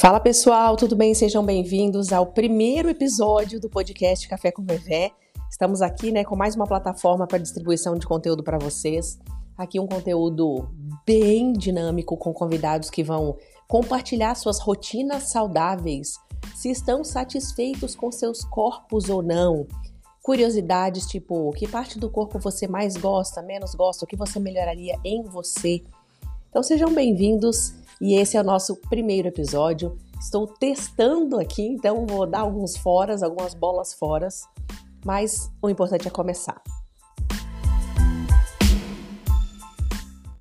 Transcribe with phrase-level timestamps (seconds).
[0.00, 1.12] Fala pessoal, tudo bem?
[1.12, 5.10] Sejam bem-vindos ao primeiro episódio do podcast Café com Vevé.
[5.50, 9.18] Estamos aqui, né, com mais uma plataforma para distribuição de conteúdo para vocês.
[9.58, 10.70] Aqui um conteúdo
[11.06, 13.36] bem dinâmico com convidados que vão
[13.68, 16.14] compartilhar suas rotinas saudáveis,
[16.54, 19.66] se estão satisfeitos com seus corpos ou não.
[20.22, 24.98] Curiosidades tipo, que parte do corpo você mais gosta, menos gosta, o que você melhoraria
[25.04, 25.82] em você.
[26.48, 29.96] Então sejam bem-vindos e esse é o nosso primeiro episódio.
[30.18, 34.42] Estou testando aqui, então vou dar alguns foras, algumas bolas foras,
[35.04, 36.62] mas o importante é começar.